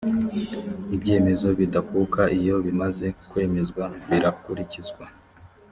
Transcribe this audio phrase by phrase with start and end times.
[0.95, 5.05] ibyemezo bidakuka iyo bimaze kwemezwa birakurikizwa